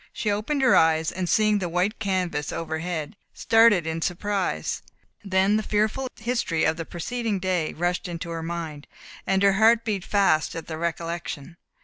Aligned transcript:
She 0.13 0.31
opened 0.31 0.63
her 0.63 0.75
eyes, 0.75 1.11
and 1.11 1.29
seeing 1.29 1.59
the 1.59 1.69
white 1.69 1.99
canvas 1.99 2.51
overhead, 2.51 3.15
started 3.35 3.85
in 3.85 4.01
surprise; 4.01 4.81
then 5.23 5.57
the 5.57 5.61
fearful 5.61 6.07
history 6.19 6.63
of 6.63 6.75
the 6.75 6.85
preceding 6.85 7.37
day 7.37 7.73
rushed 7.73 8.07
into 8.07 8.31
her 8.31 8.41
mind, 8.41 8.87
and 9.27 9.43
her 9.43 9.53
heart 9.53 9.85
beat 9.85 10.03
fast 10.03 10.55
at 10.55 10.65
the 10.65 10.79
recollection. 10.79 11.55